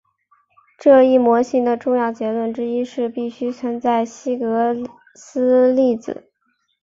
[0.79, 4.73] 这一模型的重要结论之一是必须存在希格
[5.13, 6.27] 斯粒子。